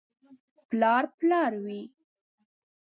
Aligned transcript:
•پلار 0.69 1.03
پلار 1.19 1.51
وي. 1.65 1.81